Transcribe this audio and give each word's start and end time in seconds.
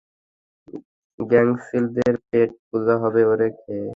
গাংচিলদের 1.19 2.13
পেট-পূজা 2.27 2.95
হবে 3.03 3.21
ওরে 3.31 3.47
খেয়ে! 3.57 3.87